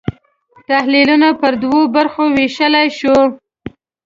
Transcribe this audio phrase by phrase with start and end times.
[0.69, 3.17] تحلیلونه پر دوو برخو وېشلای شو.